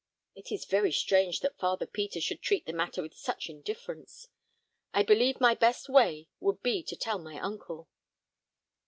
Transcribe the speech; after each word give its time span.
It 0.33 0.51
is 0.51 0.65
very 0.65 0.91
strange 0.91 1.41
that 1.41 1.59
Father 1.59 1.85
Peter 1.85 2.19
should 2.19 2.41
treat 2.41 2.65
the 2.65 2.73
matter 2.73 3.03
with 3.03 3.13
such 3.15 3.51
indifference. 3.51 4.29
I 4.95 5.03
believe 5.03 5.39
my 5.39 5.53
best 5.53 5.89
way 5.89 6.27
would 6.39 6.63
be 6.63 6.81
to 6.81 6.95
tell 6.95 7.19
my 7.19 7.37
uncle." 7.39 7.87